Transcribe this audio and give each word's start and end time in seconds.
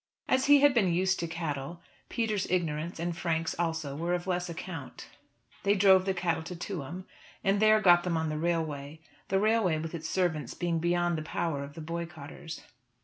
As 0.27 0.45
he 0.45 0.61
had 0.61 0.73
been 0.73 0.91
used 0.91 1.19
to 1.19 1.27
cattle, 1.27 1.79
Peter's 2.09 2.49
ignorance 2.49 2.99
and 2.99 3.15
Frank's 3.15 3.53
also 3.59 3.95
were 3.95 4.15
of 4.15 4.25
less 4.25 4.49
account. 4.49 5.07
They 5.61 5.75
drove 5.75 6.05
the 6.05 6.15
cattle 6.15 6.41
to 6.41 6.55
Tuam, 6.55 7.05
and 7.43 7.59
there 7.59 7.79
got 7.79 8.01
them 8.03 8.17
on 8.17 8.29
the 8.29 8.39
railway, 8.39 9.01
the 9.27 9.37
railway 9.39 9.77
with 9.77 9.93
its 9.93 10.09
servants 10.09 10.55
being 10.55 10.79
beyond 10.79 11.19
the 11.19 11.21
power 11.21 11.63
of 11.63 11.75
the 11.75 11.81
boycotters. 11.81 12.61